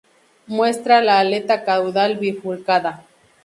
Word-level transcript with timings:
Muestra 0.47 0.99
la 1.03 1.19
aleta 1.19 1.63
caudal 1.63 2.17
bifurcada. 2.17 3.05